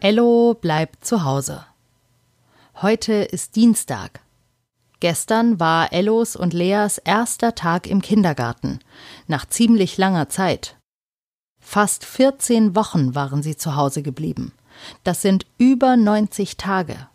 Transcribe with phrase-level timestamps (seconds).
[0.00, 1.66] Ello bleibt zu Hause.
[2.82, 4.20] Heute ist Dienstag.
[5.00, 8.78] Gestern war Ellos und Leas erster Tag im Kindergarten,
[9.26, 10.76] nach ziemlich langer Zeit.
[11.60, 14.52] Fast 14 Wochen waren sie zu Hause geblieben.
[15.02, 17.08] Das sind über 90 Tage.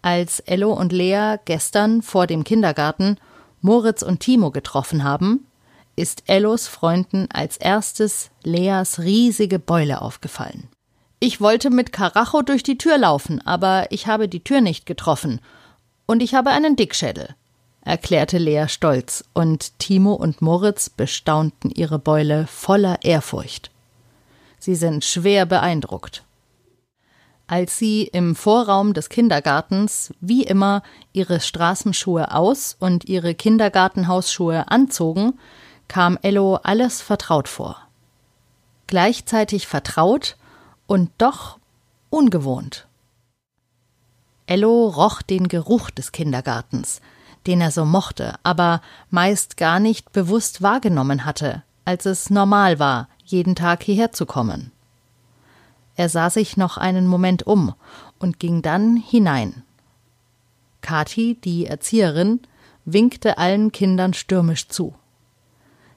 [0.00, 3.18] Als Ello und Lea gestern vor dem Kindergarten
[3.60, 5.46] Moritz und Timo getroffen haben,
[5.96, 10.71] ist Ellos Freunden als erstes Leas riesige Beule aufgefallen.
[11.24, 15.40] Ich wollte mit Karacho durch die Tür laufen, aber ich habe die Tür nicht getroffen.
[16.04, 17.36] Und ich habe einen Dickschädel,
[17.82, 23.70] erklärte Lea stolz, und Timo und Moritz bestaunten ihre Beule voller Ehrfurcht.
[24.58, 26.24] Sie sind schwer beeindruckt.
[27.46, 35.38] Als sie im Vorraum des Kindergartens wie immer ihre Straßenschuhe aus und ihre Kindergartenhausschuhe anzogen,
[35.86, 37.76] kam Ello alles vertraut vor.
[38.88, 40.34] Gleichzeitig vertraut
[40.92, 41.58] und doch
[42.10, 42.86] ungewohnt.
[44.44, 47.00] Ello roch den Geruch des Kindergartens,
[47.46, 53.08] den er so mochte, aber meist gar nicht bewusst wahrgenommen hatte, als es normal war,
[53.24, 54.70] jeden Tag hierher zu kommen.
[55.96, 57.72] Er sah sich noch einen Moment um
[58.18, 59.62] und ging dann hinein.
[60.82, 62.40] Kathi, die Erzieherin,
[62.84, 64.94] winkte allen Kindern stürmisch zu.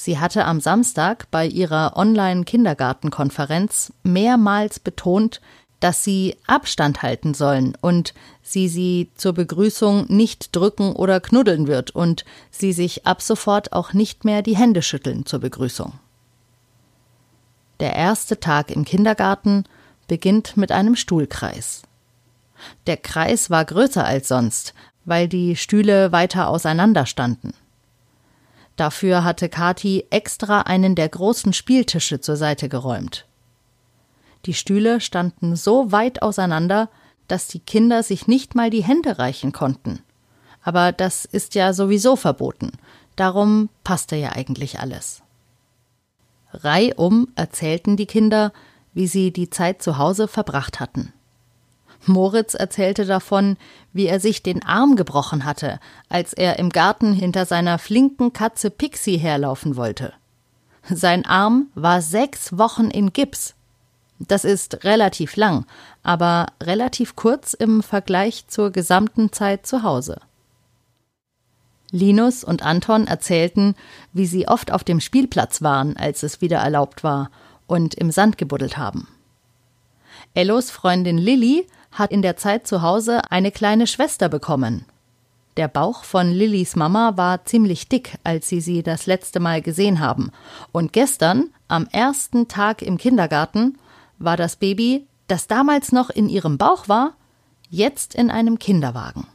[0.00, 5.40] Sie hatte am Samstag bei ihrer Online-Kindergartenkonferenz mehrmals betont,
[5.80, 11.90] dass sie Abstand halten sollen und sie sie zur Begrüßung nicht drücken oder knuddeln wird
[11.90, 15.94] und sie sich ab sofort auch nicht mehr die Hände schütteln zur Begrüßung.
[17.80, 19.64] Der erste Tag im Kindergarten
[20.06, 21.82] beginnt mit einem Stuhlkreis.
[22.86, 27.52] Der Kreis war größer als sonst, weil die Stühle weiter auseinander standen.
[28.78, 33.26] Dafür hatte Kathi extra einen der großen Spieltische zur Seite geräumt.
[34.46, 36.88] Die Stühle standen so weit auseinander,
[37.26, 39.98] dass die Kinder sich nicht mal die Hände reichen konnten.
[40.62, 42.70] Aber das ist ja sowieso verboten.
[43.16, 45.22] Darum passte ja eigentlich alles.
[46.52, 48.52] Reihum erzählten die Kinder,
[48.94, 51.12] wie sie die Zeit zu Hause verbracht hatten.
[52.06, 53.56] Moritz erzählte davon,
[53.92, 58.70] wie er sich den Arm gebrochen hatte, als er im Garten hinter seiner flinken Katze
[58.70, 60.12] Pixie herlaufen wollte.
[60.88, 63.54] Sein Arm war sechs Wochen in Gips.
[64.18, 65.66] Das ist relativ lang,
[66.02, 70.20] aber relativ kurz im Vergleich zur gesamten Zeit zu Hause.
[71.90, 73.74] Linus und Anton erzählten,
[74.12, 77.30] wie sie oft auf dem Spielplatz waren, als es wieder erlaubt war,
[77.66, 79.08] und im Sand gebuddelt haben.
[80.34, 84.84] Ellos Freundin Lilly hat in der Zeit zu Hause eine kleine Schwester bekommen.
[85.56, 89.98] Der Bauch von Lillys Mama war ziemlich dick, als sie sie das letzte Mal gesehen
[89.98, 90.30] haben.
[90.70, 93.76] Und gestern, am ersten Tag im Kindergarten,
[94.18, 97.14] war das Baby, das damals noch in ihrem Bauch war,
[97.70, 99.26] jetzt in einem Kinderwagen.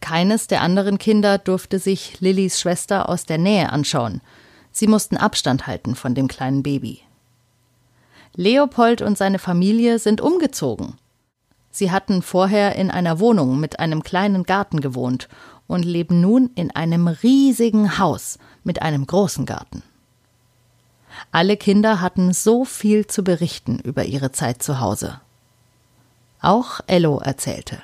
[0.00, 4.22] Keines der anderen Kinder durfte sich Lillys Schwester aus der Nähe anschauen.
[4.72, 7.02] Sie mussten Abstand halten von dem kleinen Baby.
[8.34, 10.94] Leopold und seine Familie sind umgezogen.
[11.70, 15.28] Sie hatten vorher in einer Wohnung mit einem kleinen Garten gewohnt
[15.66, 19.82] und leben nun in einem riesigen Haus mit einem großen Garten.
[21.32, 25.20] Alle Kinder hatten so viel zu berichten über ihre Zeit zu Hause.
[26.40, 27.80] Auch Ello erzählte.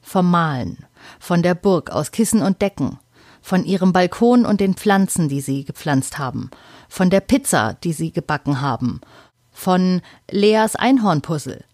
[0.00, 0.86] Vom Malen,
[1.18, 2.98] von der Burg aus Kissen und Decken,
[3.42, 6.50] von ihrem Balkon und den Pflanzen, die sie gepflanzt haben,
[6.88, 9.00] von der Pizza, die sie gebacken haben,
[9.50, 11.64] von Leas Einhornpuzzle,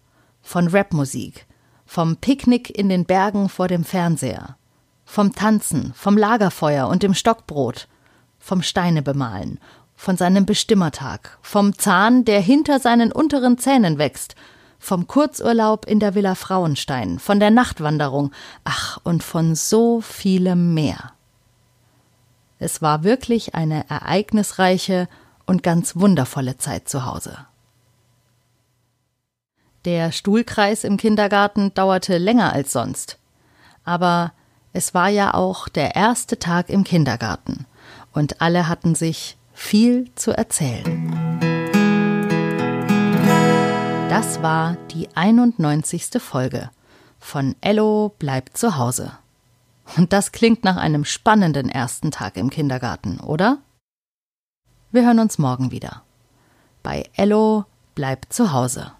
[0.45, 1.45] von Rapmusik,
[1.85, 4.55] vom Picknick in den Bergen vor dem Fernseher,
[5.03, 7.89] vom Tanzen, vom Lagerfeuer und dem Stockbrot,
[8.39, 9.59] vom Steine bemalen
[9.95, 14.35] von seinem Bestimmertag, vom Zahn, der hinter seinen unteren Zähnen wächst,
[14.77, 18.31] vom Kurzurlaub in der Villa Frauenstein, von der Nachtwanderung,
[18.65, 21.13] ach, und von so vielem mehr.
[22.59, 25.07] Es war wirklich eine ereignisreiche
[25.45, 27.37] und ganz wundervolle Zeit zu Hause.
[29.85, 33.19] Der Stuhlkreis im Kindergarten dauerte länger als sonst.
[33.83, 34.33] Aber
[34.73, 37.67] es war ja auch der erste Tag im Kindergarten,
[38.11, 41.39] und alle hatten sich viel zu erzählen.
[44.09, 46.19] Das war die 91.
[46.19, 46.71] Folge
[47.19, 49.11] von Ello bleibt zu Hause.
[49.97, 53.59] Und das klingt nach einem spannenden ersten Tag im Kindergarten, oder?
[54.91, 56.01] Wir hören uns morgen wieder.
[56.81, 58.95] Bei Ello bleibt zu Hause.